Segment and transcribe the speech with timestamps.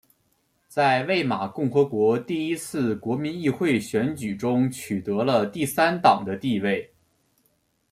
[0.67, 6.91] 在魏玛共和国第一次国民议会选举中获得了第三党的地位。